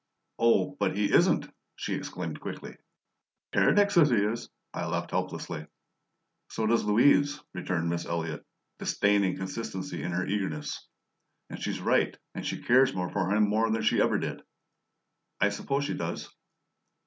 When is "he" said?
0.97-1.13, 4.09-4.15